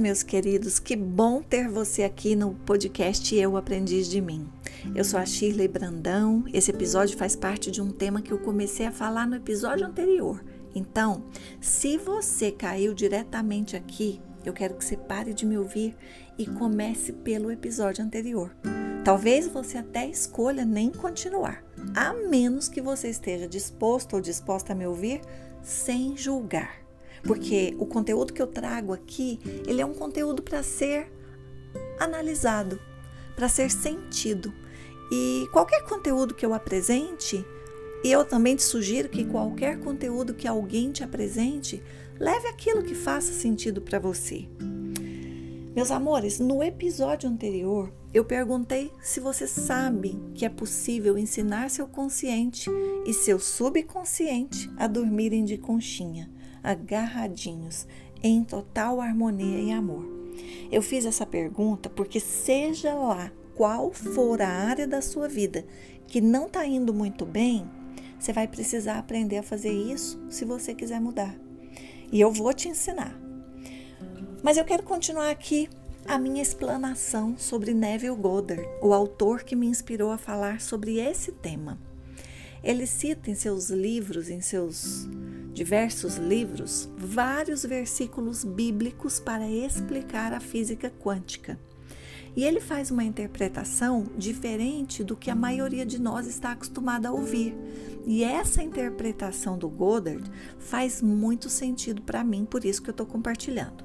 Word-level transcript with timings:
meus 0.00 0.22
queridos, 0.22 0.78
que 0.78 0.96
bom 0.96 1.42
ter 1.42 1.68
você 1.68 2.04
aqui 2.04 2.34
no 2.34 2.54
podcast 2.54 3.36
Eu 3.36 3.54
Aprendiz 3.54 4.08
de 4.08 4.18
Mim. 4.18 4.48
Eu 4.94 5.04
sou 5.04 5.20
a 5.20 5.26
Shirley 5.26 5.68
Brandão. 5.68 6.42
Esse 6.54 6.70
episódio 6.70 7.18
faz 7.18 7.36
parte 7.36 7.70
de 7.70 7.82
um 7.82 7.90
tema 7.90 8.22
que 8.22 8.32
eu 8.32 8.38
comecei 8.38 8.86
a 8.86 8.90
falar 8.90 9.26
no 9.26 9.36
episódio 9.36 9.86
anterior. 9.86 10.42
Então, 10.74 11.24
se 11.60 11.98
você 11.98 12.50
caiu 12.50 12.94
diretamente 12.94 13.76
aqui, 13.76 14.22
eu 14.42 14.54
quero 14.54 14.74
que 14.74 14.84
você 14.84 14.96
pare 14.96 15.34
de 15.34 15.44
me 15.44 15.58
ouvir 15.58 15.94
e 16.38 16.46
comece 16.46 17.12
pelo 17.12 17.50
episódio 17.50 18.02
anterior. 18.02 18.56
Talvez 19.04 19.48
você 19.48 19.76
até 19.76 20.08
escolha 20.08 20.64
nem 20.64 20.90
continuar, 20.90 21.62
a 21.94 22.14
menos 22.14 22.70
que 22.70 22.80
você 22.80 23.10
esteja 23.10 23.46
disposto 23.46 24.14
ou 24.14 24.20
disposta 24.22 24.72
a 24.72 24.76
me 24.76 24.86
ouvir 24.86 25.20
sem 25.62 26.16
julgar 26.16 26.80
porque 27.22 27.74
o 27.78 27.86
conteúdo 27.86 28.32
que 28.32 28.40
eu 28.40 28.46
trago 28.46 28.92
aqui, 28.92 29.38
ele 29.66 29.80
é 29.80 29.86
um 29.86 29.94
conteúdo 29.94 30.42
para 30.42 30.62
ser 30.62 31.10
analisado, 31.98 32.80
para 33.36 33.48
ser 33.48 33.70
sentido. 33.70 34.52
E 35.12 35.46
qualquer 35.52 35.82
conteúdo 35.84 36.34
que 36.34 36.46
eu 36.46 36.54
apresente, 36.54 37.44
e 38.02 38.10
eu 38.10 38.24
também 38.24 38.56
te 38.56 38.62
sugiro 38.62 39.08
que 39.08 39.24
qualquer 39.24 39.78
conteúdo 39.80 40.34
que 40.34 40.48
alguém 40.48 40.90
te 40.90 41.04
apresente, 41.04 41.82
leve 42.18 42.48
aquilo 42.48 42.82
que 42.82 42.94
faça 42.94 43.32
sentido 43.32 43.80
para 43.80 43.98
você. 43.98 44.48
Meus 45.74 45.90
amores, 45.90 46.40
no 46.40 46.62
episódio 46.62 47.28
anterior, 47.28 47.92
eu 48.12 48.24
perguntei 48.24 48.90
se 49.00 49.20
você 49.20 49.46
sabe 49.46 50.20
que 50.34 50.44
é 50.44 50.48
possível 50.48 51.16
ensinar 51.16 51.70
seu 51.70 51.86
consciente 51.86 52.68
e 53.06 53.14
seu 53.14 53.38
subconsciente 53.38 54.68
a 54.76 54.88
dormirem 54.88 55.44
de 55.44 55.56
conchinha 55.56 56.28
agarradinhos, 56.62 57.86
em 58.22 58.44
total 58.44 59.00
harmonia 59.00 59.58
e 59.60 59.70
amor. 59.70 60.04
Eu 60.70 60.82
fiz 60.82 61.04
essa 61.04 61.26
pergunta 61.26 61.88
porque, 61.90 62.20
seja 62.20 62.94
lá 62.94 63.32
qual 63.54 63.92
for 63.92 64.40
a 64.40 64.48
área 64.48 64.86
da 64.86 65.02
sua 65.02 65.28
vida 65.28 65.64
que 66.06 66.20
não 66.20 66.46
está 66.46 66.66
indo 66.66 66.92
muito 66.94 67.24
bem, 67.24 67.68
você 68.18 68.32
vai 68.32 68.46
precisar 68.46 68.98
aprender 68.98 69.38
a 69.38 69.42
fazer 69.42 69.72
isso 69.72 70.20
se 70.28 70.44
você 70.44 70.74
quiser 70.74 71.00
mudar. 71.00 71.34
E 72.12 72.20
eu 72.20 72.30
vou 72.30 72.52
te 72.52 72.68
ensinar. 72.68 73.18
Mas 74.42 74.56
eu 74.56 74.64
quero 74.64 74.82
continuar 74.82 75.30
aqui 75.30 75.68
a 76.06 76.18
minha 76.18 76.42
explanação 76.42 77.36
sobre 77.38 77.72
Neville 77.72 78.16
Goddard, 78.16 78.66
o 78.82 78.92
autor 78.92 79.44
que 79.44 79.54
me 79.54 79.66
inspirou 79.66 80.10
a 80.10 80.18
falar 80.18 80.60
sobre 80.60 80.98
esse 80.98 81.30
tema. 81.30 81.78
Ele 82.62 82.86
cita 82.86 83.30
em 83.30 83.34
seus 83.34 83.70
livros, 83.70 84.28
em 84.28 84.40
seus 84.40 85.08
diversos 85.52 86.16
livros, 86.16 86.88
vários 86.96 87.64
versículos 87.64 88.44
bíblicos 88.44 89.18
para 89.18 89.48
explicar 89.48 90.32
a 90.32 90.40
física 90.40 90.90
quântica. 90.90 91.58
E 92.36 92.44
ele 92.44 92.60
faz 92.60 92.90
uma 92.90 93.02
interpretação 93.02 94.06
diferente 94.16 95.02
do 95.02 95.16
que 95.16 95.30
a 95.30 95.34
maioria 95.34 95.84
de 95.84 96.00
nós 96.00 96.26
está 96.26 96.52
acostumada 96.52 97.08
a 97.08 97.12
ouvir. 97.12 97.56
E 98.06 98.22
essa 98.22 98.62
interpretação 98.62 99.58
do 99.58 99.68
Goddard 99.68 100.30
faz 100.58 101.02
muito 101.02 101.48
sentido 101.48 102.02
para 102.02 102.22
mim, 102.22 102.44
por 102.44 102.64
isso 102.64 102.82
que 102.82 102.90
eu 102.90 102.92
estou 102.92 103.06
compartilhando. 103.06 103.84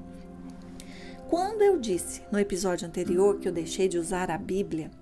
Quando 1.28 1.62
eu 1.62 1.76
disse 1.76 2.22
no 2.30 2.38
episódio 2.38 2.86
anterior 2.86 3.40
que 3.40 3.48
eu 3.48 3.52
deixei 3.52 3.88
de 3.88 3.98
usar 3.98 4.30
a 4.30 4.38
Bíblia, 4.38 4.92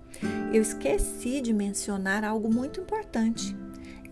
eu 0.51 0.61
esqueci 0.61 1.39
de 1.39 1.53
mencionar 1.53 2.23
algo 2.23 2.51
muito 2.51 2.81
importante 2.81 3.55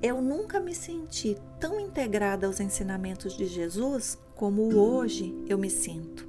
eu 0.04 0.22
nunca 0.22 0.60
me 0.60 0.76
senti 0.76 1.38
tão 1.64 1.80
integrada 1.80 2.45
aos 2.45 2.59
ensinamentos 2.59 3.38
de 3.38 3.45
Jesus 3.45 4.17
como 4.36 4.75
hoje 4.75 5.33
eu 5.47 5.58
me 5.58 5.70
sinto. 5.70 6.28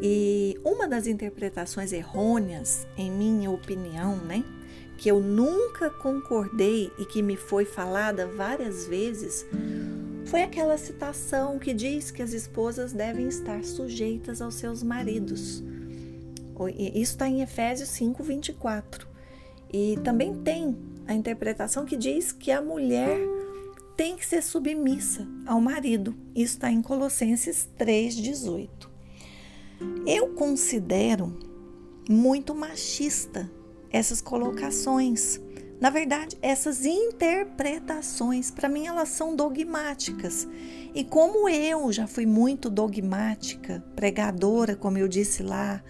E 0.00 0.58
uma 0.64 0.88
das 0.88 1.06
interpretações 1.06 1.92
errôneas, 1.92 2.86
em 2.96 3.10
minha 3.10 3.50
opinião, 3.50 4.16
né, 4.16 4.42
que 4.96 5.10
eu 5.10 5.20
nunca 5.20 5.90
concordei 5.90 6.90
e 6.98 7.04
que 7.04 7.20
me 7.20 7.36
foi 7.36 7.66
falada 7.66 8.26
várias 8.26 8.86
vezes, 8.86 9.44
foi 10.24 10.42
aquela 10.42 10.78
citação 10.78 11.58
que 11.58 11.74
diz 11.74 12.10
que 12.10 12.22
as 12.22 12.32
esposas 12.32 12.94
devem 12.94 13.28
estar 13.28 13.62
sujeitas 13.62 14.40
aos 14.40 14.54
seus 14.54 14.82
maridos. 14.82 15.62
Isso 16.94 17.12
está 17.12 17.28
em 17.28 17.42
Efésios 17.42 17.90
5, 17.90 18.22
24. 18.22 19.06
E 19.70 19.98
também 20.02 20.34
tem 20.34 20.74
a 21.06 21.12
interpretação 21.12 21.84
que 21.84 21.94
diz 21.94 22.32
que 22.32 22.50
a 22.50 22.62
mulher 22.62 23.20
tem 23.96 24.16
que 24.16 24.26
ser 24.26 24.42
submissa 24.42 25.26
ao 25.46 25.60
marido. 25.60 26.14
Isso 26.34 26.54
está 26.54 26.70
em 26.70 26.82
Colossenses 26.82 27.68
3,18. 27.78 28.68
Eu 30.06 30.34
considero 30.34 31.38
muito 32.08 32.54
machista 32.54 33.50
essas 33.90 34.20
colocações. 34.20 35.40
Na 35.80 35.90
verdade, 35.90 36.36
essas 36.40 36.84
interpretações, 36.84 38.50
para 38.50 38.68
mim, 38.68 38.86
elas 38.86 39.10
são 39.10 39.34
dogmáticas. 39.34 40.46
E 40.94 41.04
como 41.04 41.48
eu 41.48 41.92
já 41.92 42.06
fui 42.06 42.24
muito 42.24 42.70
dogmática, 42.70 43.84
pregadora, 43.94 44.76
como 44.76 44.98
eu 44.98 45.08
disse 45.08 45.42
lá, 45.42 45.82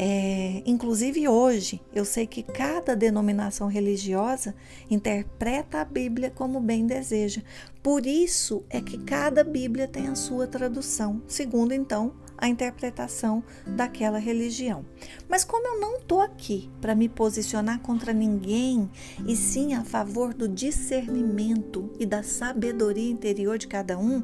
é, 0.00 0.62
inclusive 0.64 1.26
hoje, 1.26 1.80
eu 1.92 2.04
sei 2.04 2.24
que 2.24 2.40
cada 2.40 2.94
denominação 2.94 3.66
religiosa 3.66 4.54
interpreta 4.88 5.80
a 5.80 5.84
Bíblia 5.84 6.30
como 6.30 6.60
bem 6.60 6.86
deseja. 6.86 7.42
Por 7.82 8.06
isso 8.06 8.62
é 8.70 8.80
que 8.80 8.96
cada 8.98 9.42
Bíblia 9.42 9.88
tem 9.88 10.06
a 10.06 10.14
sua 10.14 10.46
tradução, 10.46 11.20
segundo 11.26 11.72
então 11.72 12.14
a 12.36 12.48
interpretação 12.48 13.42
daquela 13.66 14.20
religião. 14.20 14.84
Mas 15.28 15.44
como 15.44 15.66
eu 15.66 15.80
não 15.80 15.96
estou 15.96 16.20
aqui 16.20 16.70
para 16.80 16.94
me 16.94 17.08
posicionar 17.08 17.80
contra 17.80 18.12
ninguém, 18.12 18.88
e 19.26 19.34
sim 19.34 19.74
a 19.74 19.82
favor 19.82 20.32
do 20.32 20.46
discernimento 20.46 21.90
e 21.98 22.06
da 22.06 22.22
sabedoria 22.22 23.10
interior 23.10 23.58
de 23.58 23.66
cada 23.66 23.98
um, 23.98 24.22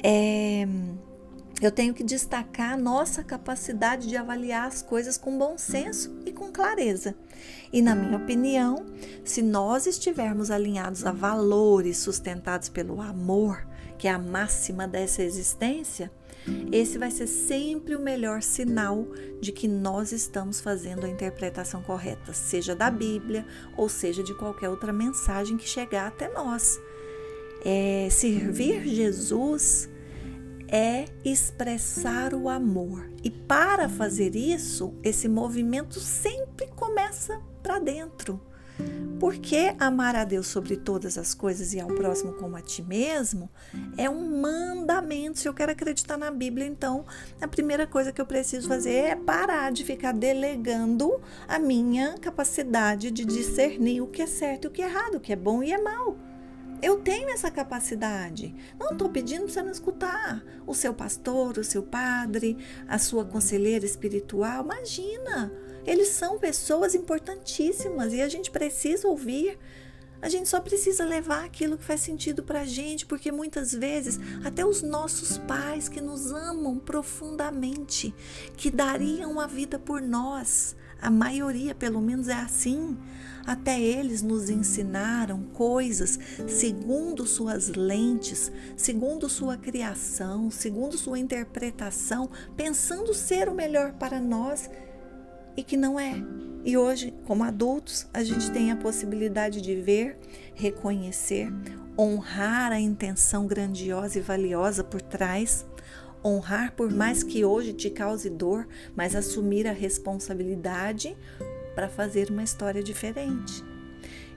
é, 0.00 0.68
eu 1.60 1.70
tenho 1.70 1.94
que 1.94 2.04
destacar 2.04 2.74
a 2.74 2.76
nossa 2.76 3.24
capacidade 3.24 4.08
de 4.08 4.16
avaliar 4.16 4.66
as 4.66 4.82
coisas 4.82 5.16
com 5.16 5.38
bom 5.38 5.56
senso 5.56 6.14
e 6.26 6.32
com 6.32 6.52
clareza. 6.52 7.14
E, 7.72 7.80
na 7.80 7.94
minha 7.94 8.18
opinião, 8.18 8.84
se 9.24 9.40
nós 9.40 9.86
estivermos 9.86 10.50
alinhados 10.50 11.06
a 11.06 11.12
valores 11.12 11.96
sustentados 11.96 12.68
pelo 12.68 13.00
amor, 13.00 13.66
que 13.96 14.06
é 14.06 14.10
a 14.10 14.18
máxima 14.18 14.86
dessa 14.86 15.22
existência, 15.22 16.10
esse 16.70 16.98
vai 16.98 17.10
ser 17.10 17.26
sempre 17.26 17.96
o 17.96 18.00
melhor 18.00 18.42
sinal 18.42 19.06
de 19.40 19.50
que 19.50 19.66
nós 19.66 20.12
estamos 20.12 20.60
fazendo 20.60 21.06
a 21.06 21.08
interpretação 21.08 21.82
correta, 21.82 22.34
seja 22.34 22.74
da 22.74 22.90
Bíblia 22.90 23.44
ou 23.76 23.88
seja 23.88 24.22
de 24.22 24.34
qualquer 24.34 24.68
outra 24.68 24.92
mensagem 24.92 25.56
que 25.56 25.68
chegar 25.68 26.06
até 26.06 26.28
nós. 26.32 26.78
É, 27.64 28.08
servir 28.10 28.86
Jesus 28.86 29.88
é 30.68 31.06
expressar 31.24 32.34
o 32.34 32.48
amor. 32.48 33.10
E 33.22 33.30
para 33.30 33.88
fazer 33.88 34.34
isso, 34.34 34.94
esse 35.02 35.28
movimento 35.28 36.00
sempre 36.00 36.68
começa 36.68 37.40
para 37.62 37.78
dentro. 37.78 38.40
Porque 39.18 39.74
amar 39.78 40.14
a 40.14 40.24
Deus 40.24 40.46
sobre 40.46 40.76
todas 40.76 41.16
as 41.16 41.32
coisas 41.32 41.72
e 41.72 41.80
ao 41.80 41.88
próximo 41.88 42.34
como 42.34 42.56
a 42.56 42.60
ti 42.60 42.82
mesmo 42.82 43.48
é 43.96 44.10
um 44.10 44.40
mandamento. 44.42 45.38
Se 45.38 45.48
eu 45.48 45.54
quero 45.54 45.72
acreditar 45.72 46.18
na 46.18 46.30
Bíblia, 46.30 46.66
então 46.66 47.06
a 47.40 47.48
primeira 47.48 47.86
coisa 47.86 48.12
que 48.12 48.20
eu 48.20 48.26
preciso 48.26 48.68
fazer 48.68 48.92
é 48.92 49.16
parar 49.16 49.72
de 49.72 49.84
ficar 49.84 50.12
delegando 50.12 51.18
a 51.48 51.58
minha 51.58 52.18
capacidade 52.18 53.10
de 53.10 53.24
discernir 53.24 54.02
o 54.02 54.06
que 54.06 54.20
é 54.20 54.26
certo 54.26 54.64
e 54.64 54.68
o 54.68 54.70
que 54.70 54.82
é 54.82 54.86
errado, 54.86 55.14
o 55.14 55.20
que 55.20 55.32
é 55.32 55.36
bom 55.36 55.62
e 55.62 55.72
é 55.72 55.78
mal. 55.80 56.25
Eu 56.82 57.00
tenho 57.00 57.30
essa 57.30 57.50
capacidade. 57.50 58.54
Não 58.78 58.92
estou 58.92 59.08
pedindo 59.08 59.44
para 59.44 59.52
você 59.52 59.62
não 59.62 59.70
escutar 59.70 60.44
o 60.66 60.74
seu 60.74 60.92
pastor, 60.92 61.58
o 61.58 61.64
seu 61.64 61.82
padre, 61.82 62.56
a 62.86 62.98
sua 62.98 63.24
conselheira 63.24 63.84
espiritual. 63.84 64.64
Imagina, 64.64 65.52
eles 65.86 66.08
são 66.08 66.38
pessoas 66.38 66.94
importantíssimas 66.94 68.12
e 68.12 68.20
a 68.20 68.28
gente 68.28 68.50
precisa 68.50 69.08
ouvir. 69.08 69.58
A 70.20 70.28
gente 70.28 70.48
só 70.48 70.60
precisa 70.60 71.04
levar 71.04 71.44
aquilo 71.44 71.76
que 71.76 71.84
faz 71.84 72.00
sentido 72.00 72.42
para 72.42 72.62
a 72.62 72.64
gente, 72.64 73.06
porque 73.06 73.30
muitas 73.30 73.72
vezes 73.72 74.18
até 74.44 74.64
os 74.64 74.82
nossos 74.82 75.38
pais 75.38 75.88
que 75.88 76.00
nos 76.00 76.32
amam 76.32 76.78
profundamente, 76.78 78.14
que 78.56 78.70
dariam 78.70 79.38
a 79.38 79.46
vida 79.46 79.78
por 79.78 80.00
nós, 80.00 80.74
a 81.00 81.10
maioria 81.10 81.74
pelo 81.74 82.00
menos 82.00 82.28
é 82.28 82.34
assim, 82.34 82.96
até 83.46 83.80
eles 83.80 84.22
nos 84.22 84.50
ensinaram 84.50 85.42
coisas 85.52 86.18
segundo 86.48 87.26
suas 87.26 87.68
lentes, 87.68 88.50
segundo 88.76 89.28
sua 89.28 89.56
criação, 89.56 90.50
segundo 90.50 90.98
sua 90.98 91.18
interpretação, 91.18 92.28
pensando 92.56 93.14
ser 93.14 93.48
o 93.48 93.54
melhor 93.54 93.92
para 93.92 94.20
nós 94.20 94.68
e 95.56 95.62
que 95.62 95.76
não 95.76 95.98
é. 95.98 96.14
E 96.64 96.76
hoje, 96.76 97.14
como 97.24 97.44
adultos, 97.44 98.06
a 98.12 98.24
gente 98.24 98.50
tem 98.50 98.72
a 98.72 98.76
possibilidade 98.76 99.60
de 99.60 99.76
ver, 99.76 100.18
reconhecer, 100.52 101.48
honrar 101.96 102.72
a 102.72 102.80
intenção 102.80 103.46
grandiosa 103.46 104.18
e 104.18 104.22
valiosa 104.22 104.82
por 104.82 105.00
trás, 105.00 105.64
honrar 106.26 106.72
por 106.72 106.92
mais 106.92 107.22
que 107.22 107.44
hoje 107.44 107.72
te 107.72 107.90
cause 107.90 108.28
dor, 108.28 108.66
mas 108.94 109.14
assumir 109.14 109.66
a 109.66 109.72
responsabilidade 109.72 111.16
para 111.74 111.88
fazer 111.88 112.30
uma 112.30 112.42
história 112.42 112.82
diferente. 112.82 113.64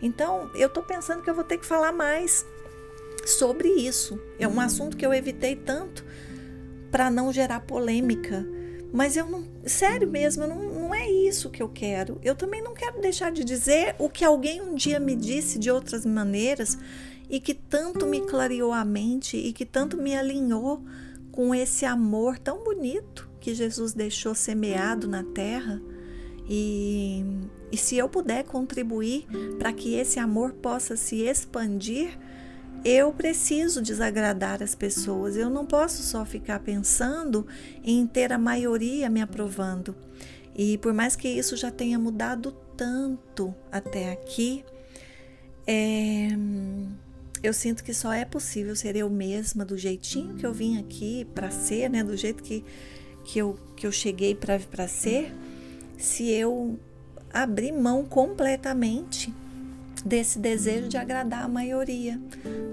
Então, 0.01 0.49
eu 0.55 0.67
estou 0.67 0.83
pensando 0.83 1.21
que 1.21 1.29
eu 1.29 1.35
vou 1.35 1.43
ter 1.43 1.57
que 1.57 1.65
falar 1.65 1.91
mais 1.91 2.45
sobre 3.25 3.69
isso. 3.69 4.19
É 4.37 4.47
um 4.47 4.59
assunto 4.59 4.95
que 4.95 5.05
eu 5.05 5.13
evitei 5.13 5.55
tanto 5.55 6.05
para 6.91 7.09
não 7.09 7.31
gerar 7.31 7.61
polêmica. 7.61 8.45
Mas 8.91 9.15
eu 9.15 9.25
não, 9.27 9.43
sério 9.65 10.07
mesmo, 10.07 10.47
não, 10.47 10.57
não 10.57 10.95
é 10.95 11.09
isso 11.09 11.49
que 11.49 11.61
eu 11.61 11.69
quero. 11.69 12.19
Eu 12.23 12.35
também 12.35 12.61
não 12.61 12.73
quero 12.73 12.99
deixar 12.99 13.31
de 13.31 13.43
dizer 13.43 13.95
o 13.99 14.09
que 14.09 14.25
alguém 14.25 14.61
um 14.61 14.73
dia 14.73 14.99
me 14.99 15.15
disse 15.15 15.59
de 15.59 15.69
outras 15.69 16.05
maneiras 16.05 16.77
e 17.29 17.39
que 17.39 17.53
tanto 17.53 18.07
me 18.07 18.21
clareou 18.21 18.73
a 18.73 18.83
mente 18.83 19.37
e 19.37 19.53
que 19.53 19.65
tanto 19.65 19.95
me 19.95 20.15
alinhou 20.15 20.83
com 21.39 21.55
esse 21.55 21.85
amor 21.85 22.37
tão 22.37 22.65
bonito 22.65 23.29
que 23.39 23.55
Jesus 23.55 23.93
deixou 23.93 24.35
semeado 24.35 25.07
na 25.07 25.23
terra. 25.23 25.81
E, 26.49 27.23
e 27.71 27.77
se 27.77 27.95
eu 27.95 28.09
puder 28.09 28.43
contribuir 28.43 29.25
para 29.57 29.71
que 29.71 29.95
esse 29.95 30.19
amor 30.19 30.51
possa 30.51 30.97
se 30.97 31.21
expandir, 31.21 32.19
eu 32.83 33.13
preciso 33.13 33.81
desagradar 33.81 34.61
as 34.61 34.75
pessoas. 34.75 35.37
Eu 35.37 35.49
não 35.49 35.65
posso 35.65 36.03
só 36.03 36.25
ficar 36.25 36.59
pensando 36.59 37.47
em 37.85 38.05
ter 38.05 38.33
a 38.33 38.37
maioria 38.37 39.09
me 39.09 39.21
aprovando. 39.21 39.95
E 40.53 40.77
por 40.79 40.91
mais 40.91 41.15
que 41.15 41.29
isso 41.29 41.55
já 41.55 41.71
tenha 41.71 41.97
mudado 41.97 42.53
tanto 42.75 43.55
até 43.71 44.11
aqui, 44.11 44.65
é, 45.65 46.27
eu 47.41 47.53
sinto 47.53 47.83
que 47.83 47.93
só 47.93 48.11
é 48.11 48.25
possível 48.25 48.75
ser 48.75 48.95
eu 48.95 49.09
mesma 49.09 49.63
do 49.63 49.77
jeitinho 49.77 50.35
que 50.35 50.45
eu 50.45 50.53
vim 50.53 50.77
aqui 50.77 51.25
para 51.33 51.49
ser, 51.49 51.89
né? 51.89 52.03
Do 52.03 52.15
jeito 52.17 52.43
que, 52.43 52.63
que, 53.23 53.39
eu, 53.39 53.57
que 53.75 53.87
eu 53.87 53.91
cheguei 53.91 54.35
para 54.35 54.87
ser, 54.87 55.33
se 55.97 56.29
eu 56.29 56.79
abrir 57.33 57.71
mão 57.71 58.03
completamente 58.05 59.33
desse 60.03 60.39
desejo 60.39 60.87
de 60.87 60.97
agradar 60.97 61.43
a 61.43 61.47
maioria. 61.47 62.19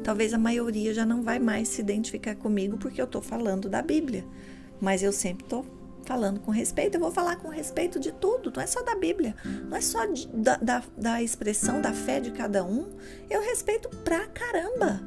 Talvez 0.03 0.33
a 0.33 0.39
maioria 0.39 0.95
já 0.95 1.05
não 1.05 1.23
vai 1.23 1.39
mais 1.39 1.69
se 1.69 1.81
identificar 1.81 2.35
comigo 2.35 2.77
porque 2.79 3.01
eu 3.01 3.05
estou 3.05 3.21
falando 3.21 3.69
da 3.69 3.83
Bíblia, 3.83 4.25
mas 4.81 5.03
eu 5.03 5.13
sempre 5.13 5.45
estou 5.45 5.65
falando 6.07 6.41
com 6.41 6.51
respeito. 6.51 6.95
Eu 6.95 7.01
vou 7.01 7.11
falar 7.11 7.37
com 7.37 7.49
respeito 7.49 8.01
de 8.01 8.13
tudo, 8.13 8.53
não 8.55 8.63
é 8.63 8.67
só 8.67 8.83
da 8.83 8.95
Bíblia, 8.95 9.35
não 9.69 9.77
é 9.77 9.81
só 9.81 10.07
de, 10.07 10.27
da, 10.29 10.57
da, 10.57 10.83
da 10.97 11.23
expressão 11.23 11.83
da 11.83 11.93
fé 11.93 12.21
de 12.21 12.31
cada 12.31 12.65
um. 12.65 12.89
Eu 13.29 13.43
respeito 13.43 13.89
pra 14.05 14.27
caramba, 14.27 15.01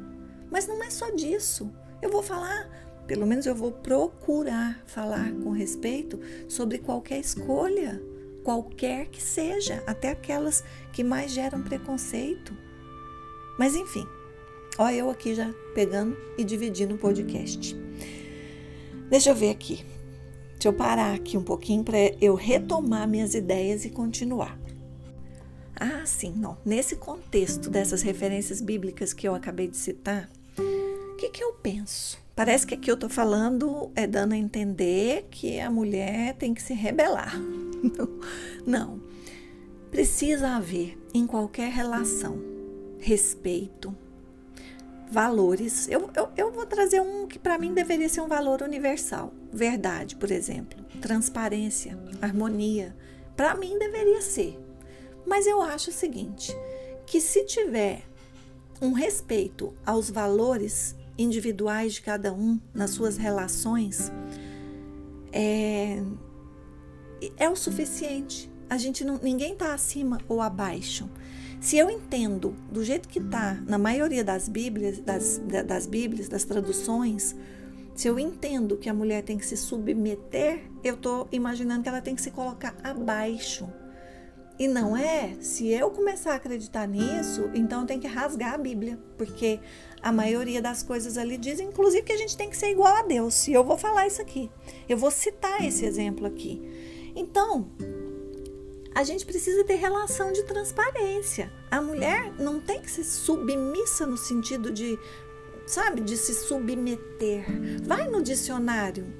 mas 0.52 0.68
não 0.68 0.84
é 0.84 0.90
só 0.90 1.10
disso. 1.10 1.72
Eu 2.02 2.12
vou 2.12 2.22
falar 2.22 2.70
pelo 3.08 3.26
menos 3.26 3.48
eu 3.48 3.56
vou 3.56 3.72
procurar 3.72 4.84
falar 4.86 5.32
com 5.44 5.50
respeito 5.50 6.20
sobre 6.48 6.78
qualquer 6.78 7.20
escolha 7.20 8.00
qualquer 8.44 9.08
que 9.08 9.22
seja, 9.22 9.84
até 9.86 10.10
aquelas 10.10 10.64
que 10.92 11.04
mais 11.04 11.32
geram 11.32 11.62
preconceito. 11.62 12.52
Mas 13.58 13.76
enfim, 13.76 14.08
ó, 14.78 14.90
eu 14.90 15.10
aqui 15.10 15.36
já 15.36 15.54
pegando 15.76 16.18
e 16.38 16.44
dividindo 16.44 16.96
o 16.96 16.98
podcast. 16.98 17.76
Deixa 19.10 19.30
eu 19.30 19.36
ver 19.36 19.52
aqui. 19.52 19.86
Deixa 20.60 20.68
eu 20.68 20.74
parar 20.74 21.16
aqui 21.16 21.38
um 21.38 21.42
pouquinho 21.42 21.86
para 21.86 21.98
eu 22.20 22.36
retomar 22.36 23.08
minhas 23.08 23.34
ideias 23.34 23.86
e 23.86 23.90
continuar. 23.90 24.60
Ah, 25.74 26.06
sim, 26.06 26.34
não. 26.36 26.58
Nesse 26.66 26.98
contexto 26.98 27.70
dessas 27.70 28.02
referências 28.02 28.60
bíblicas 28.60 29.14
que 29.14 29.26
eu 29.26 29.34
acabei 29.34 29.70
de 29.70 29.78
citar, 29.78 30.30
o 30.58 31.16
que, 31.16 31.30
que 31.30 31.42
eu 31.42 31.54
penso? 31.54 32.20
Parece 32.36 32.68
que 32.68 32.74
aqui 32.74 32.92
eu 32.92 32.96
estou 32.96 33.10
falando, 33.10 33.90
é 33.96 34.06
dando 34.06 34.34
a 34.34 34.38
entender 34.38 35.30
que 35.32 35.62
a 35.62 35.72
mulher 35.72 36.36
tem 36.36 36.54
que 36.54 36.62
se 36.62 36.74
rebelar. 36.74 37.40
Não. 38.68 39.00
Precisa 39.90 40.58
haver 40.58 40.98
em 41.14 41.26
qualquer 41.26 41.72
relação 41.72 42.38
respeito, 43.00 43.96
valores. 45.10 45.88
Eu, 45.90 46.10
eu, 46.16 46.30
eu 46.38 46.52
vou 46.52 46.66
trazer 46.66 47.02
um 47.02 47.28
que 47.28 47.40
para 47.40 47.58
mim 47.58 47.74
deveria 47.74 48.08
ser 48.08 48.22
um 48.22 48.28
valor 48.28 48.62
universal. 48.62 49.34
Verdade, 49.52 50.16
por 50.16 50.30
exemplo. 50.32 50.80
Transparência, 51.02 51.98
harmonia. 52.22 52.96
Para 53.36 53.56
mim 53.56 53.78
deveria 53.78 54.22
ser. 54.22 54.60
Mas 55.26 55.48
eu 55.48 55.62
acho 55.62 55.90
o 55.90 55.94
seguinte: 55.94 56.56
que 57.06 57.20
se 57.20 57.46
tiver 57.46 58.04
um 58.82 58.94
respeito 58.94 59.74
aos 59.86 60.10
valores 60.10 60.96
individuais 61.18 61.94
de 61.94 62.02
cada 62.02 62.32
um 62.34 62.60
nas 62.74 62.92
suas 62.92 63.18
relações 63.18 64.10
é, 65.34 66.02
é 67.38 67.50
o 67.50 67.56
suficiente. 67.56 68.50
A 68.70 68.78
gente 68.78 69.04
não, 69.04 69.18
ninguém 69.18 69.54
está 69.54 69.74
acima 69.74 70.20
ou 70.28 70.42
abaixo. 70.42 71.10
Se 71.60 71.78
eu 71.78 71.90
entendo 71.90 72.56
do 72.72 72.84
jeito 72.84 73.10
que 73.10 73.20
está 73.20 73.56
na 73.68 73.78
maioria 73.78 74.24
das 74.24 74.48
Bíblias, 74.48 75.00
das, 75.00 75.42
das 75.66 75.86
Bíblias, 75.86 76.30
das 76.30 76.46
traduções, 76.46 77.36
se 77.94 78.08
eu 78.08 78.18
entendo 78.18 78.78
que 78.78 78.88
a 78.88 78.94
mulher 78.94 79.24
tem 79.24 79.38
que 79.38 79.46
se 79.46 79.58
submeter, 79.58 80.70
eu 80.84 80.94
estou 80.94 81.28
imaginando 81.32 81.84
que 81.84 81.90
ela 81.90 82.02
tem 82.02 82.16
que 82.16 82.22
se 82.22 82.32
colocar 82.32 82.76
abaixo 82.82 83.68
e 84.60 84.68
não 84.68 84.96
é, 84.96 85.38
se 85.40 85.70
eu 85.70 85.90
começar 85.90 86.34
a 86.34 86.36
acreditar 86.36 86.86
nisso, 86.86 87.50
então 87.54 87.86
tem 87.86 87.98
que 87.98 88.08
rasgar 88.08 88.56
a 88.56 88.58
Bíblia, 88.58 89.00
porque 89.18 89.58
a 90.02 90.12
maioria 90.12 90.62
das 90.62 90.84
coisas 90.84 91.18
ali 91.18 91.38
diz, 91.38 91.62
inclusive, 91.62 92.04
que 92.04 92.12
a 92.12 92.18
gente 92.18 92.36
tem 92.36 92.50
que 92.50 92.58
ser 92.58 92.70
igual 92.70 92.94
a 92.94 93.04
Deus. 93.04 93.48
E 93.48 93.54
eu 93.54 93.64
vou 93.64 93.78
falar 93.78 94.06
isso 94.06 94.22
aqui. 94.22 94.52
Eu 94.90 94.98
vou 94.98 95.12
citar 95.12 95.64
esse 95.64 95.86
exemplo 95.86 96.28
aqui. 96.28 96.62
Então, 97.16 97.70
a 98.94 99.04
gente 99.04 99.26
precisa 99.26 99.64
ter 99.64 99.76
relação 99.76 100.32
de 100.32 100.44
transparência. 100.44 101.52
A 101.70 101.82
mulher 101.82 102.34
não 102.40 102.60
tem 102.60 102.82
que 102.82 102.90
ser 102.90 103.04
submissa 103.04 104.06
no 104.06 104.18
sentido 104.18 104.72
de, 104.72 104.98
sabe, 105.66 106.02
de 106.02 106.18
se 106.18 106.34
submeter. 106.34 107.46
Vai 107.84 108.08
no 108.08 108.22
dicionário 108.22 109.14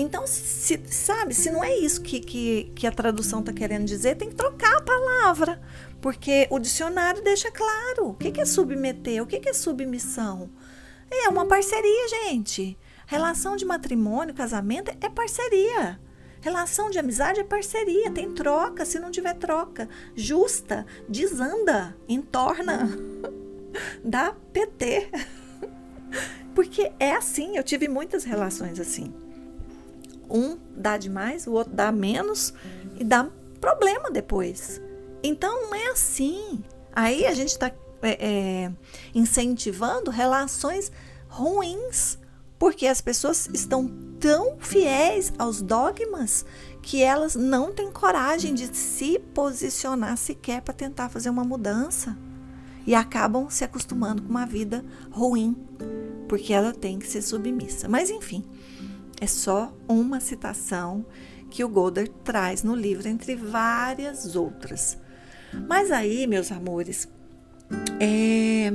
então, 0.00 0.28
se, 0.28 0.80
sabe, 0.86 1.34
se 1.34 1.50
não 1.50 1.64
é 1.64 1.76
isso 1.76 2.00
que, 2.00 2.20
que, 2.20 2.70
que 2.72 2.86
a 2.86 2.92
tradução 2.92 3.40
está 3.40 3.52
querendo 3.52 3.84
dizer, 3.84 4.16
tem 4.16 4.28
que 4.28 4.36
trocar 4.36 4.76
a 4.76 4.80
palavra, 4.80 5.60
porque 6.00 6.46
o 6.50 6.58
dicionário 6.60 7.20
deixa 7.20 7.50
claro 7.50 8.10
o 8.10 8.14
que, 8.14 8.40
é 8.40 8.44
submeter, 8.44 9.20
o 9.20 9.26
que 9.26 9.48
é 9.48 9.52
submissão. 9.52 10.50
É 11.10 11.28
uma 11.28 11.46
parceria, 11.46 12.08
gente. 12.08 12.78
Relação 13.08 13.56
de 13.56 13.64
matrimônio, 13.64 14.32
casamento 14.32 14.92
é 15.00 15.08
parceria. 15.08 15.98
Relação 16.40 16.90
de 16.90 16.98
amizade 16.98 17.40
é 17.40 17.44
parceria, 17.44 18.10
tem 18.10 18.32
troca. 18.32 18.84
Se 18.84 18.98
não 18.98 19.10
tiver 19.10 19.34
troca 19.34 19.88
justa, 20.14 20.86
desanda, 21.08 21.96
entorna, 22.08 22.88
dá 24.04 24.34
PT. 24.52 25.10
Porque 26.54 26.92
é 26.98 27.12
assim, 27.12 27.56
eu 27.56 27.62
tive 27.62 27.88
muitas 27.88 28.24
relações 28.24 28.80
assim. 28.80 29.12
Um 30.30 30.58
dá 30.76 30.96
demais, 30.96 31.46
o 31.46 31.52
outro 31.52 31.72
dá 31.72 31.90
menos 31.90 32.52
e 32.98 33.04
dá 33.04 33.28
problema 33.60 34.10
depois. 34.10 34.80
Então 35.22 35.62
não 35.62 35.74
é 35.74 35.88
assim. 35.88 36.62
Aí 36.92 37.26
a 37.26 37.34
gente 37.34 37.50
está 37.50 37.72
é, 38.02 38.64
é, 38.64 38.72
incentivando 39.14 40.10
relações 40.10 40.92
ruins, 41.28 42.18
porque 42.58 42.86
as 42.86 43.00
pessoas 43.00 43.48
estão 43.52 43.88
tão 44.18 44.56
fiéis 44.58 45.32
aos 45.38 45.62
dogmas 45.62 46.44
que 46.82 47.02
elas 47.02 47.34
não 47.34 47.72
têm 47.72 47.90
coragem 47.90 48.54
de 48.54 48.74
se 48.76 49.18
posicionar 49.34 50.16
sequer 50.16 50.62
para 50.62 50.74
tentar 50.74 51.08
fazer 51.08 51.30
uma 51.30 51.44
mudança 51.44 52.16
e 52.86 52.94
acabam 52.94 53.50
se 53.50 53.64
acostumando 53.64 54.22
com 54.22 54.30
uma 54.30 54.46
vida 54.46 54.84
ruim, 55.10 55.56
porque 56.26 56.52
ela 56.52 56.72
tem 56.72 56.98
que 56.98 57.06
ser 57.06 57.22
submissa. 57.22 57.88
Mas 57.88 58.10
enfim, 58.10 58.44
é 59.20 59.26
só 59.26 59.72
uma 59.86 60.20
citação 60.20 61.04
que 61.50 61.62
o 61.62 61.68
Goddard 61.68 62.10
traz 62.24 62.62
no 62.62 62.74
livro, 62.74 63.08
entre 63.08 63.34
várias 63.34 64.34
outras. 64.36 64.98
Mas 65.66 65.90
aí, 65.90 66.26
meus 66.26 66.50
amores, 66.52 67.08
é, 68.00 68.70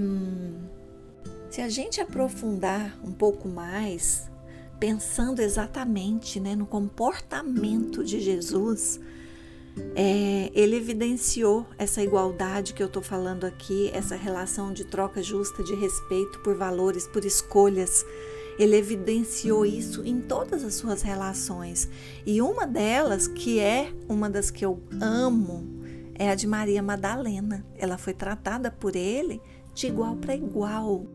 se 1.54 1.62
a 1.62 1.70
gente 1.70 2.02
aprofundar 2.02 2.98
um 3.04 3.12
pouco 3.12 3.48
mais, 3.48 4.28
pensando 4.80 5.40
exatamente 5.40 6.40
né, 6.40 6.56
no 6.56 6.66
comportamento 6.66 8.04
de 8.04 8.20
Jesus, 8.20 9.00
é, 9.96 10.50
ele 10.56 10.78
evidenciou 10.78 11.68
essa 11.78 12.02
igualdade 12.02 12.74
que 12.74 12.82
eu 12.82 12.88
estou 12.88 13.04
falando 13.04 13.46
aqui, 13.46 13.92
essa 13.94 14.16
relação 14.16 14.74
de 14.74 14.84
troca 14.84 15.22
justa 15.22 15.64
de 15.64 15.76
respeito 15.76 16.40
por 16.40 16.56
valores, 16.56 17.06
por 17.06 17.24
escolhas 17.24 18.04
ele 18.58 18.76
evidenciou 18.76 19.64
isso 19.64 20.04
em 20.04 20.22
todas 20.22 20.64
as 20.64 20.74
suas 20.74 21.04
relações. 21.04 21.88
E 22.26 22.42
uma 22.42 22.66
delas, 22.66 23.28
que 23.28 23.60
é 23.60 23.94
uma 24.10 24.28
das 24.28 24.50
que 24.50 24.66
eu 24.66 24.82
amo, 25.00 25.84
é 26.16 26.32
a 26.32 26.36
de 26.36 26.48
Maria 26.48 26.82
Madalena. 26.82 27.64
Ela 27.76 27.98
foi 27.98 28.14
tratada 28.14 28.72
por 28.72 28.96
ele 28.96 29.40
de 29.74 29.88
igual 29.88 30.16
para 30.16 30.36
igual. 30.36 31.06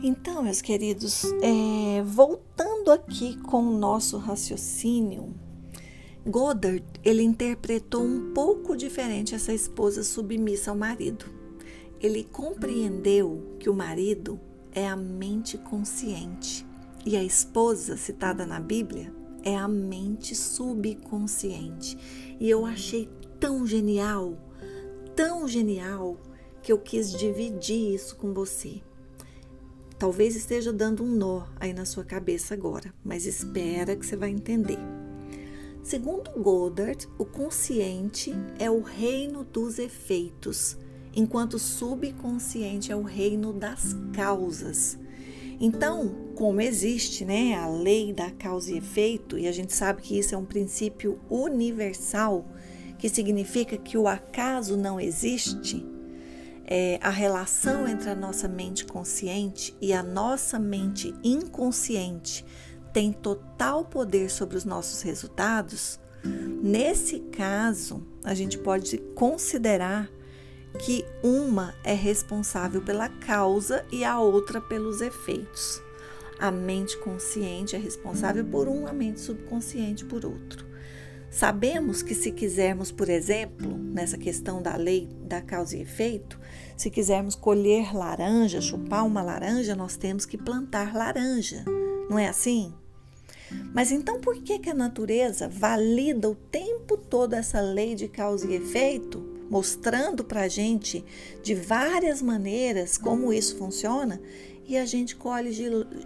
Então, 0.00 0.42
meus 0.44 0.62
queridos, 0.62 1.24
é, 1.42 2.02
voltando 2.04 2.92
aqui 2.92 3.36
com 3.42 3.62
o 3.62 3.76
nosso 3.76 4.16
raciocínio, 4.16 5.34
Goddard 6.24 6.84
ele 7.04 7.24
interpretou 7.24 8.04
um 8.04 8.32
pouco 8.32 8.76
diferente 8.76 9.34
essa 9.34 9.52
esposa 9.52 10.04
submissa 10.04 10.70
ao 10.70 10.76
marido. 10.76 11.24
Ele 12.00 12.22
compreendeu 12.22 13.56
que 13.58 13.68
o 13.68 13.74
marido 13.74 14.38
é 14.72 14.86
a 14.86 14.94
mente 14.94 15.58
consciente 15.58 16.64
e 17.04 17.16
a 17.16 17.24
esposa 17.24 17.96
citada 17.96 18.46
na 18.46 18.60
Bíblia 18.60 19.12
é 19.42 19.56
a 19.56 19.66
mente 19.66 20.32
subconsciente. 20.32 21.98
E 22.38 22.48
eu 22.48 22.64
achei 22.64 23.08
tão 23.40 23.66
genial, 23.66 24.38
tão 25.16 25.48
genial, 25.48 26.16
que 26.62 26.70
eu 26.70 26.78
quis 26.78 27.12
dividir 27.12 27.94
isso 27.94 28.14
com 28.14 28.32
você. 28.32 28.80
Talvez 29.98 30.36
esteja 30.36 30.72
dando 30.72 31.02
um 31.02 31.08
nó 31.08 31.46
aí 31.58 31.72
na 31.72 31.84
sua 31.84 32.04
cabeça 32.04 32.54
agora, 32.54 32.94
mas 33.04 33.26
espera 33.26 33.96
que 33.96 34.06
você 34.06 34.14
vai 34.14 34.30
entender. 34.30 34.78
Segundo 35.82 36.30
Goddard, 36.40 37.08
o 37.18 37.24
consciente 37.24 38.32
é 38.60 38.70
o 38.70 38.80
reino 38.80 39.42
dos 39.42 39.78
efeitos, 39.80 40.76
enquanto 41.12 41.54
o 41.54 41.58
subconsciente 41.58 42.92
é 42.92 42.96
o 42.96 43.02
reino 43.02 43.52
das 43.52 43.96
causas. 44.12 44.96
Então, 45.60 46.14
como 46.36 46.60
existe 46.60 47.24
né, 47.24 47.56
a 47.56 47.68
lei 47.68 48.12
da 48.12 48.30
causa 48.30 48.70
e 48.70 48.78
efeito, 48.78 49.36
e 49.36 49.48
a 49.48 49.52
gente 49.52 49.74
sabe 49.74 50.02
que 50.02 50.16
isso 50.16 50.32
é 50.32 50.38
um 50.38 50.44
princípio 50.44 51.18
universal, 51.28 52.46
que 52.98 53.08
significa 53.08 53.76
que 53.76 53.98
o 53.98 54.06
acaso 54.06 54.76
não 54.76 55.00
existe, 55.00 55.84
é, 56.70 57.00
a 57.02 57.08
relação 57.08 57.88
entre 57.88 58.10
a 58.10 58.14
nossa 58.14 58.46
mente 58.46 58.84
consciente 58.84 59.74
e 59.80 59.94
a 59.94 60.02
nossa 60.02 60.58
mente 60.58 61.14
inconsciente 61.24 62.44
tem 62.92 63.10
total 63.10 63.86
poder 63.86 64.30
sobre 64.30 64.54
os 64.56 64.66
nossos 64.66 65.00
resultados, 65.00 65.98
nesse 66.22 67.20
caso, 67.20 68.06
a 68.22 68.34
gente 68.34 68.58
pode 68.58 68.98
considerar 69.14 70.10
que 70.84 71.06
uma 71.22 71.74
é 71.82 71.94
responsável 71.94 72.82
pela 72.82 73.08
causa 73.08 73.86
e 73.90 74.04
a 74.04 74.20
outra 74.20 74.60
pelos 74.60 75.00
efeitos. 75.00 75.82
A 76.38 76.50
mente 76.50 76.98
consciente 76.98 77.76
é 77.76 77.78
responsável 77.78 78.44
por 78.44 78.68
um, 78.68 78.86
a 78.86 78.92
mente 78.92 79.20
subconsciente 79.20 80.04
por 80.04 80.26
outro. 80.26 80.67
Sabemos 81.30 82.02
que, 82.02 82.14
se 82.14 82.32
quisermos, 82.32 82.90
por 82.90 83.08
exemplo, 83.08 83.76
nessa 83.76 84.16
questão 84.16 84.62
da 84.62 84.76
lei 84.76 85.08
da 85.24 85.42
causa 85.42 85.76
e 85.76 85.82
efeito, 85.82 86.40
se 86.76 86.90
quisermos 86.90 87.34
colher 87.34 87.94
laranja, 87.94 88.60
chupar 88.60 89.04
uma 89.04 89.22
laranja, 89.22 89.76
nós 89.76 89.96
temos 89.96 90.24
que 90.24 90.38
plantar 90.38 90.94
laranja, 90.94 91.64
não 92.08 92.18
é 92.18 92.28
assim? 92.28 92.72
Mas 93.74 93.92
então 93.92 94.20
por 94.20 94.42
que, 94.42 94.58
que 94.58 94.70
a 94.70 94.74
natureza 94.74 95.48
valida 95.48 96.30
o 96.30 96.34
tempo 96.34 96.96
todo 96.96 97.34
essa 97.34 97.60
lei 97.60 97.94
de 97.94 98.08
causa 98.08 98.46
e 98.46 98.54
efeito, 98.54 99.18
mostrando 99.50 100.24
para 100.24 100.42
a 100.42 100.48
gente 100.48 101.04
de 101.42 101.54
várias 101.54 102.22
maneiras 102.22 102.96
como 102.96 103.32
isso 103.32 103.56
funciona, 103.56 104.20
e 104.66 104.76
a 104.76 104.84
gente 104.84 105.16
colhe 105.16 105.50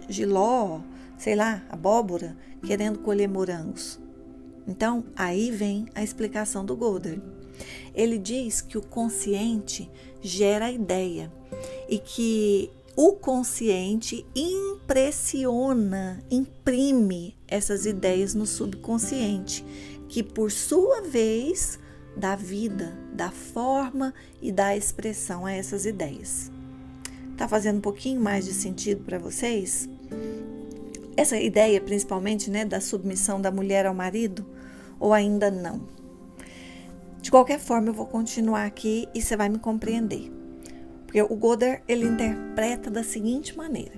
giló, 0.09 0.81
sei 1.17 1.35
lá, 1.35 1.65
abóbora, 1.69 2.35
querendo 2.65 2.99
colher 2.99 3.27
morangos? 3.27 4.02
Então, 4.67 5.03
aí 5.15 5.51
vem 5.51 5.87
a 5.93 6.03
explicação 6.03 6.65
do 6.65 6.75
Goddard. 6.75 7.21
Ele 7.93 8.17
diz 8.17 8.61
que 8.61 8.77
o 8.77 8.81
consciente 8.81 9.89
gera 10.21 10.71
ideia 10.71 11.31
e 11.87 11.99
que 11.99 12.71
o 12.95 13.13
consciente 13.13 14.25
impressiona, 14.35 16.23
imprime 16.29 17.35
essas 17.47 17.85
ideias 17.85 18.33
no 18.33 18.45
subconsciente, 18.45 19.65
que 20.07 20.21
por 20.23 20.51
sua 20.51 21.01
vez 21.01 21.79
dá 22.15 22.35
vida, 22.35 22.97
dá 23.13 23.31
forma 23.31 24.13
e 24.41 24.51
dá 24.51 24.75
expressão 24.75 25.45
a 25.45 25.51
essas 25.51 25.85
ideias. 25.85 26.51
Tá 27.35 27.47
fazendo 27.47 27.77
um 27.77 27.81
pouquinho 27.81 28.21
mais 28.21 28.45
de 28.45 28.53
sentido 28.53 29.03
para 29.03 29.17
vocês? 29.17 29.89
Essa 31.15 31.37
ideia, 31.37 31.79
principalmente, 31.79 32.49
né, 32.49 32.65
da 32.65 32.81
submissão 32.81 33.39
da 33.39 33.51
mulher 33.51 33.85
ao 33.85 33.93
marido, 33.93 34.45
ou 34.99 35.13
ainda 35.13 35.51
não? 35.51 35.81
De 37.21 37.29
qualquer 37.29 37.59
forma, 37.59 37.89
eu 37.89 37.93
vou 37.93 38.05
continuar 38.05 38.65
aqui 38.65 39.07
e 39.13 39.21
você 39.21 39.37
vai 39.37 39.47
me 39.47 39.59
compreender. 39.59 40.31
Porque 41.05 41.21
o 41.21 41.35
Goddard, 41.35 41.83
ele 41.87 42.05
interpreta 42.05 42.89
da 42.89 43.03
seguinte 43.03 43.55
maneira: 43.55 43.93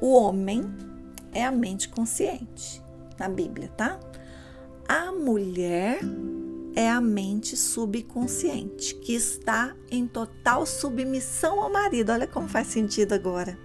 o 0.00 0.12
homem 0.14 0.64
é 1.32 1.44
a 1.44 1.50
mente 1.50 1.88
consciente 1.88 2.82
na 3.18 3.28
Bíblia, 3.28 3.68
tá? 3.76 3.98
A 4.86 5.10
mulher 5.10 6.00
é 6.76 6.88
a 6.88 7.00
mente 7.00 7.56
subconsciente, 7.56 8.94
que 8.96 9.14
está 9.14 9.74
em 9.90 10.06
total 10.06 10.66
submissão 10.66 11.60
ao 11.60 11.72
marido. 11.72 12.12
Olha 12.12 12.26
como 12.26 12.46
faz 12.46 12.66
sentido 12.68 13.14
agora 13.14 13.58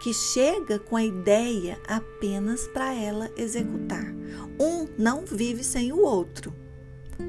que 0.00 0.14
chega 0.14 0.78
com 0.78 0.96
a 0.96 1.04
ideia 1.04 1.78
apenas 1.86 2.66
para 2.68 2.94
ela 2.94 3.30
executar. 3.36 4.12
Um 4.58 4.88
não 4.98 5.26
vive 5.26 5.62
sem 5.62 5.92
o 5.92 6.00
outro, 6.00 6.54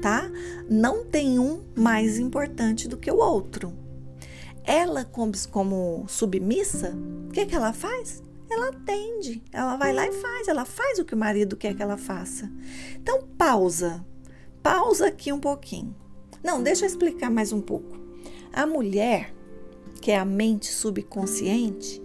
tá? 0.00 0.30
Não 0.68 1.04
tem 1.04 1.38
um 1.38 1.62
mais 1.76 2.18
importante 2.18 2.88
do 2.88 2.96
que 2.96 3.10
o 3.10 3.18
outro. 3.18 3.72
Ela, 4.64 5.04
como, 5.04 6.06
submissa, 6.08 6.96
o 7.28 7.32
que, 7.32 7.44
que 7.44 7.54
ela 7.54 7.74
faz? 7.74 8.22
Ela 8.50 8.68
atende, 8.68 9.42
ela 9.52 9.76
vai 9.76 9.92
lá 9.92 10.06
e 10.06 10.12
faz, 10.12 10.48
ela 10.48 10.64
faz 10.64 10.98
o 10.98 11.04
que 11.04 11.14
o 11.14 11.18
marido 11.18 11.56
quer 11.56 11.74
que 11.74 11.82
ela 11.82 11.98
faça. 11.98 12.50
Então, 12.94 13.22
pausa, 13.36 14.04
pausa 14.62 15.08
aqui 15.08 15.32
um 15.32 15.40
pouquinho. 15.40 15.94
Não, 16.42 16.62
deixa 16.62 16.84
eu 16.84 16.88
explicar 16.88 17.30
mais 17.30 17.52
um 17.52 17.60
pouco. 17.60 18.00
A 18.52 18.66
mulher, 18.66 19.34
que 20.00 20.10
é 20.10 20.18
a 20.18 20.24
mente 20.24 20.66
subconsciente, 20.66 22.02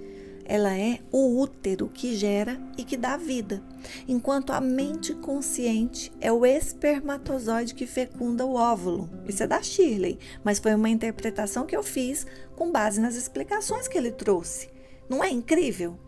ela 0.50 0.74
é 0.74 1.02
o 1.12 1.42
útero 1.42 1.90
que 1.94 2.16
gera 2.16 2.58
e 2.78 2.86
que 2.86 2.96
dá 2.96 3.18
vida, 3.18 3.62
enquanto 4.08 4.54
a 4.54 4.62
mente 4.62 5.14
consciente 5.14 6.10
é 6.22 6.32
o 6.32 6.46
espermatozoide 6.46 7.76
que 7.76 7.86
fecunda 7.86 8.46
o 8.46 8.56
óvulo. 8.56 9.10
Isso 9.28 9.44
é 9.44 9.48
da 9.48 9.62
Shirley, 9.62 10.18
mas 10.46 10.58
foi 10.58 10.74
uma 10.74 10.88
interpretação 10.88 11.66
que 11.66 11.76
eu 11.76 11.84
fiz 11.84 12.26
com 12.56 12.72
base 12.72 13.02
nas 13.02 13.16
explicações 13.16 13.90
que 13.90 13.98
ele 13.98 14.10
trouxe. 14.10 14.70
Não 15.10 15.22
é 15.22 15.30
incrível? 15.30 16.00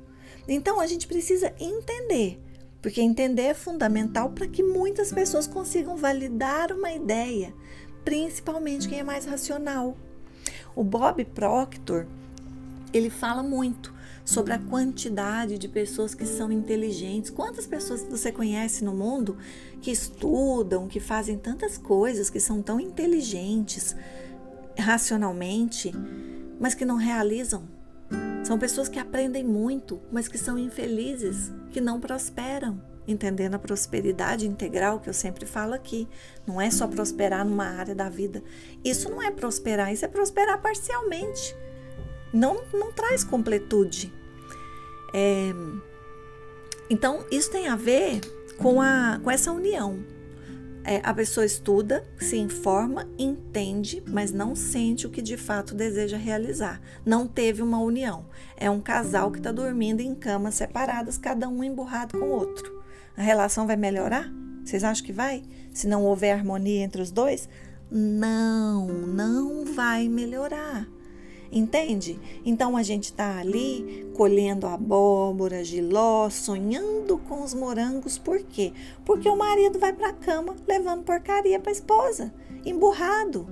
Então 0.47 0.79
a 0.79 0.87
gente 0.87 1.05
precisa 1.05 1.53
entender, 1.59 2.39
porque 2.81 3.01
entender 3.01 3.41
é 3.41 3.53
fundamental 3.53 4.29
para 4.29 4.47
que 4.47 4.63
muitas 4.63 5.11
pessoas 5.11 5.47
consigam 5.47 5.97
validar 5.97 6.71
uma 6.71 6.93
ideia, 6.93 7.53
principalmente 8.05 8.87
quem 8.87 8.99
é 8.99 9.03
mais 9.03 9.25
racional. 9.25 9.97
O 10.73 10.81
Bob 10.81 11.25
Proctor, 11.25 12.07
ele 12.93 13.09
fala 13.09 13.43
muito 13.43 13.98
sobre 14.29 14.53
a 14.53 14.59
quantidade 14.59 15.57
de 15.57 15.67
pessoas 15.67 16.13
que 16.13 16.23
são 16.23 16.51
inteligentes. 16.51 17.31
Quantas 17.31 17.65
pessoas 17.65 18.03
você 18.03 18.31
conhece 18.31 18.83
no 18.83 18.93
mundo 18.93 19.35
que 19.81 19.89
estudam, 19.89 20.87
que 20.87 20.99
fazem 20.99 21.35
tantas 21.35 21.79
coisas, 21.79 22.29
que 22.29 22.39
são 22.39 22.61
tão 22.61 22.79
inteligentes 22.79 23.95
racionalmente, 24.77 25.91
mas 26.59 26.75
que 26.75 26.85
não 26.85 26.95
realizam? 26.95 27.67
São 28.43 28.59
pessoas 28.59 28.87
que 28.87 28.99
aprendem 28.99 29.43
muito, 29.43 29.99
mas 30.11 30.27
que 30.27 30.37
são 30.37 30.59
infelizes, 30.59 31.51
que 31.71 31.81
não 31.81 31.99
prosperam. 31.99 32.79
Entendendo 33.07 33.55
a 33.55 33.59
prosperidade 33.59 34.47
integral 34.47 34.99
que 34.99 35.09
eu 35.09 35.13
sempre 35.13 35.47
falo 35.47 35.73
aqui. 35.73 36.07
Não 36.45 36.61
é 36.61 36.69
só 36.69 36.87
prosperar 36.87 37.43
numa 37.43 37.65
área 37.65 37.95
da 37.95 38.07
vida. 38.07 38.43
Isso 38.85 39.09
não 39.09 39.23
é 39.23 39.31
prosperar, 39.31 39.91
isso 39.91 40.05
é 40.05 40.07
prosperar 40.07 40.61
parcialmente. 40.61 41.55
Não, 42.31 42.63
não 42.71 42.91
traz 42.91 43.23
completude. 43.23 44.18
É, 45.13 45.53
então, 46.89 47.25
isso 47.31 47.51
tem 47.51 47.67
a 47.67 47.75
ver 47.75 48.21
com, 48.57 48.81
a, 48.81 49.19
com 49.23 49.29
essa 49.29 49.51
união. 49.51 49.99
É, 50.83 51.01
a 51.03 51.13
pessoa 51.13 51.45
estuda, 51.45 52.03
se 52.17 52.37
informa, 52.37 53.07
entende, 53.17 54.01
mas 54.07 54.31
não 54.31 54.55
sente 54.55 55.05
o 55.05 55.09
que 55.09 55.21
de 55.21 55.37
fato 55.37 55.75
deseja 55.75 56.17
realizar. 56.17 56.81
Não 57.05 57.27
teve 57.27 57.61
uma 57.61 57.79
união. 57.79 58.25
É 58.57 58.69
um 58.69 58.81
casal 58.81 59.29
que 59.29 59.37
está 59.37 59.51
dormindo 59.51 60.01
em 60.01 60.15
camas 60.15 60.55
separadas, 60.55 61.17
cada 61.17 61.47
um 61.47 61.63
emburrado 61.63 62.17
com 62.17 62.25
o 62.25 62.31
outro. 62.31 62.81
A 63.15 63.21
relação 63.21 63.67
vai 63.67 63.75
melhorar? 63.75 64.31
Vocês 64.63 64.83
acham 64.83 65.05
que 65.05 65.13
vai? 65.13 65.43
Se 65.73 65.87
não 65.87 66.05
houver 66.05 66.31
harmonia 66.31 66.83
entre 66.83 67.01
os 67.01 67.11
dois? 67.11 67.47
Não, 67.91 68.87
não 68.87 69.65
vai 69.65 70.07
melhorar. 70.07 70.87
Entende? 71.51 72.19
Então 72.45 72.77
a 72.77 72.83
gente 72.83 73.05
está 73.05 73.39
ali 73.39 74.07
colhendo 74.15 74.67
abóbora, 74.67 75.63
giló, 75.63 76.29
sonhando 76.29 77.17
com 77.17 77.43
os 77.43 77.53
morangos. 77.53 78.17
Por 78.17 78.43
quê? 78.43 78.71
Porque 79.03 79.27
o 79.27 79.37
marido 79.37 79.79
vai 79.79 79.93
para 79.93 80.09
a 80.09 80.13
cama 80.13 80.55
levando 80.67 81.03
porcaria 81.03 81.59
para 81.59 81.71
a 81.71 81.73
esposa, 81.73 82.33
emburrado. 82.65 83.47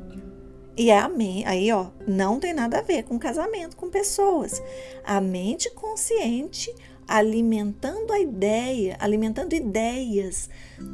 E 0.76 0.92
é 0.92 1.00
a 1.00 1.10
mente, 1.10 1.44
aí 1.48 1.72
ó, 1.72 1.88
não 2.08 2.40
tem 2.40 2.54
nada 2.54 2.78
a 2.78 2.84
ver 2.84 3.04
com 3.04 3.18
casamento, 3.18 3.76
com 3.76 3.90
pessoas. 3.90 4.62
A 5.04 5.20
mente 5.20 5.72
consciente 5.72 6.72
alimentando 7.08 8.12
a 8.12 8.20
ideia, 8.20 8.98
alimentando 9.00 9.56
ideias 9.56 10.50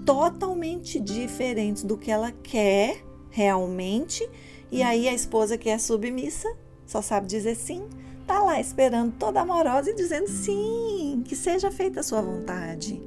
totalmente 0.05 0.99
diferentes 0.99 1.83
do 1.83 1.97
que 1.97 2.11
ela 2.11 2.31
quer 2.31 3.03
realmente. 3.29 4.27
E 4.71 4.81
aí 4.83 5.09
a 5.09 5.13
esposa 5.13 5.57
que 5.57 5.69
é 5.69 5.77
submissa 5.77 6.47
só 6.85 7.01
sabe 7.01 7.27
dizer 7.27 7.55
sim, 7.55 7.87
tá 8.25 8.39
lá 8.39 8.59
esperando 8.59 9.13
toda 9.17 9.41
amorosa 9.41 9.89
e 9.89 9.95
dizendo 9.95 10.27
sim, 10.27 11.23
que 11.25 11.35
seja 11.35 11.71
feita 11.71 11.99
a 11.99 12.03
sua 12.03 12.21
vontade. 12.21 13.01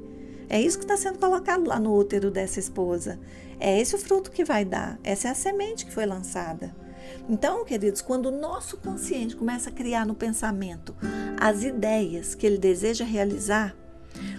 É 0.49 0.61
isso 0.61 0.77
que 0.77 0.85
está 0.85 0.95
sendo 0.95 1.19
colocado 1.19 1.67
lá 1.67 1.79
no 1.79 1.93
útero 1.95 2.31
dessa 2.31 2.59
esposa. 2.59 3.19
É 3.59 3.79
esse 3.79 3.95
o 3.95 3.99
fruto 3.99 4.31
que 4.31 4.45
vai 4.45 4.63
dar. 4.63 4.99
Essa 5.03 5.27
é 5.27 5.31
a 5.31 5.35
semente 5.35 5.85
que 5.85 5.93
foi 5.93 6.05
lançada. 6.05 6.73
Então, 7.27 7.65
queridos, 7.65 8.01
quando 8.01 8.27
o 8.27 8.39
nosso 8.39 8.77
consciente 8.77 9.35
começa 9.35 9.69
a 9.69 9.73
criar 9.73 10.05
no 10.05 10.15
pensamento 10.15 10.95
as 11.39 11.63
ideias 11.63 12.33
que 12.33 12.45
ele 12.45 12.57
deseja 12.57 13.03
realizar, 13.03 13.75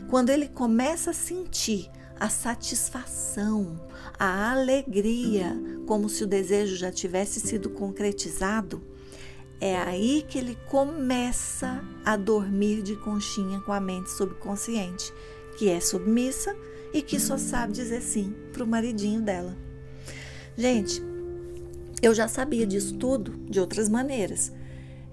quando 0.08 0.30
ele 0.30 0.48
começa 0.48 1.10
a 1.10 1.14
sentir 1.14 1.90
a 2.18 2.28
satisfação, 2.28 3.78
a 4.18 4.50
alegria, 4.52 5.56
como 5.86 6.08
se 6.08 6.24
o 6.24 6.26
desejo 6.26 6.76
já 6.76 6.90
tivesse 6.90 7.40
sido 7.40 7.70
concretizado, 7.70 8.82
é 9.60 9.76
aí 9.76 10.24
que 10.28 10.38
ele 10.38 10.56
começa 10.66 11.82
a 12.04 12.16
dormir 12.16 12.82
de 12.82 12.94
conchinha 12.96 13.60
com 13.60 13.72
a 13.72 13.80
mente 13.80 14.10
subconsciente, 14.10 15.12
que 15.56 15.68
é 15.68 15.80
submissa 15.80 16.54
e 16.92 17.02
que 17.02 17.18
só 17.18 17.36
sabe 17.36 17.72
dizer 17.72 18.00
sim 18.00 18.34
para 18.52 18.62
o 18.62 18.66
maridinho 18.66 19.20
dela. 19.20 19.56
Gente, 20.56 21.02
eu 22.00 22.14
já 22.14 22.28
sabia 22.28 22.66
disso 22.66 22.94
tudo 22.94 23.32
de 23.50 23.58
outras 23.58 23.88
maneiras. 23.88 24.52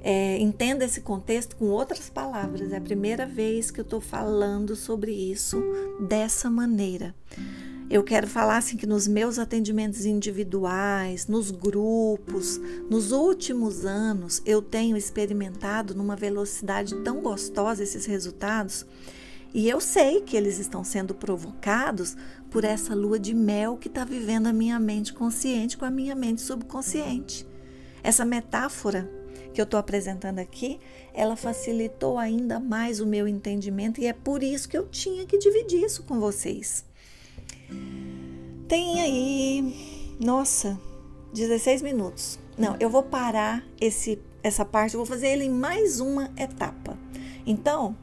É, 0.02 0.38
entenda 0.38 0.86
esse 0.86 1.02
contexto 1.02 1.56
com 1.56 1.66
outras 1.66 2.10
palavras. 2.12 2.72
É 2.72 2.78
a 2.78 2.82
primeira 2.82 3.26
vez 3.26 3.72
que 3.72 3.80
eu 3.80 3.84
estou 3.84 4.00
falando 4.00 4.76
sobre 4.76 5.12
isso 5.12 5.60
dessa 6.00 6.48
maneira. 6.48 7.16
Eu 7.88 8.04
quero 8.04 8.26
falar 8.26 8.58
assim 8.58 8.78
que 8.78 8.88
nos 8.88 9.08
meus 9.08 9.38
atendimentos 9.38 10.06
individuais, 10.06 11.28
nos 11.28 11.52
grupos, 11.52 12.60
nos 12.90 13.12
últimos 13.12 13.86
anos, 13.86 14.42
eu 14.44 14.60
tenho 14.60 14.98
experimentado 14.98 15.94
numa 15.94 16.16
velocidade 16.16 16.96
tão 17.04 17.22
gostosa 17.22 17.84
esses 17.84 18.08
resultados. 18.08 18.88
E 19.54 19.70
eu 19.70 19.80
sei 19.80 20.22
que 20.22 20.36
eles 20.36 20.58
estão 20.58 20.84
sendo 20.84 21.14
provocados 21.14 22.18
por 22.50 22.64
essa 22.64 22.96
lua 22.96 23.20
de 23.20 23.36
mel 23.36 23.78
que 23.78 23.88
está 23.88 24.04
vivendo 24.04 24.48
a 24.48 24.54
minha 24.54 24.80
mente 24.80 25.14
consciente 25.14 25.78
com 25.78 25.86
a 25.86 25.92
minha 25.92 26.16
mente 26.16 26.42
subconsciente. 26.42 27.48
Essa 28.02 28.26
metáfora 28.26 29.10
que 29.54 29.62
eu 29.62 29.64
estou 29.64 29.80
apresentando 29.80 30.40
aqui, 30.40 30.80
ela 31.14 31.36
facilitou 31.36 32.18
ainda 32.18 32.60
mais 32.60 33.00
o 33.00 33.06
meu 33.06 33.28
entendimento 33.28 34.02
e 34.02 34.08
é 34.08 34.14
por 34.14 34.42
isso 34.42 34.68
que 34.68 34.78
eu 34.78 34.88
tinha 34.88 35.26
que 35.26 35.38
dividir 35.38 35.84
isso 35.84 36.04
com 36.04 36.20
vocês. 36.20 36.84
Tem 38.68 39.02
aí, 39.02 40.16
nossa, 40.20 40.80
16 41.34 41.82
minutos. 41.82 42.40
Não, 42.58 42.76
eu 42.80 42.90
vou 42.90 43.04
parar 43.04 43.64
esse, 43.80 44.20
essa 44.42 44.66
parte, 44.66 44.96
vou 44.96 45.06
fazer 45.06 45.28
ele 45.28 45.46
em 45.46 45.50
mais 45.50 46.00
uma 46.00 46.32
etapa. 46.38 46.98
Então, 47.46 47.96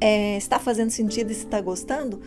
é, 0.00 0.36
está 0.36 0.58
fazendo 0.58 0.90
sentido 0.90 1.30
e 1.30 1.32
está 1.32 1.60
gostando? 1.60 2.20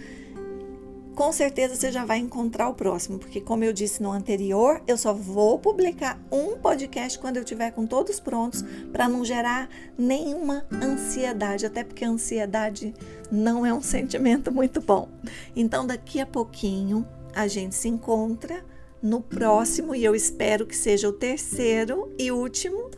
Com 1.15 1.31
certeza 1.31 1.75
você 1.75 1.91
já 1.91 2.05
vai 2.05 2.17
encontrar 2.17 2.67
o 2.69 2.73
próximo, 2.73 3.19
porque 3.19 3.39
como 3.39 3.63
eu 3.63 3.71
disse 3.71 4.01
no 4.01 4.11
anterior, 4.11 4.81
eu 4.87 4.97
só 4.97 5.13
vou 5.13 5.59
publicar 5.59 6.19
um 6.31 6.57
podcast 6.57 7.19
quando 7.19 7.37
eu 7.37 7.43
tiver 7.43 7.71
com 7.71 7.85
todos 7.85 8.19
prontos, 8.19 8.63
para 8.91 9.07
não 9.07 9.23
gerar 9.23 9.69
nenhuma 9.97 10.65
ansiedade, 10.71 11.65
até 11.65 11.83
porque 11.83 12.03
a 12.03 12.09
ansiedade 12.09 12.93
não 13.31 13.65
é 13.65 13.73
um 13.73 13.81
sentimento 13.83 14.51
muito 14.51 14.81
bom. 14.81 15.09
Então, 15.55 15.85
daqui 15.85 16.19
a 16.19 16.25
pouquinho 16.25 17.07
a 17.33 17.47
gente 17.47 17.75
se 17.75 17.87
encontra 17.87 18.63
no 19.01 19.21
próximo 19.21 19.93
e 19.93 20.03
eu 20.03 20.15
espero 20.15 20.65
que 20.65 20.75
seja 20.75 21.09
o 21.09 21.13
terceiro 21.13 22.13
e 22.17 22.31
último 22.31 22.89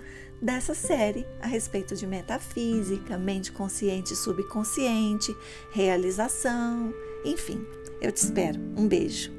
dessa 0.41 0.75
série 0.75 1.25
a 1.41 1.47
respeito 1.47 1.95
de 1.95 2.05
metafísica, 2.05 3.17
mente 3.17 3.51
consciente 3.51 4.13
e 4.13 4.15
subconsciente, 4.15 5.35
realização, 5.71 6.93
enfim. 7.23 7.65
Eu 8.01 8.11
te 8.11 8.17
espero. 8.17 8.59
Um 8.77 8.87
beijo. 8.87 9.31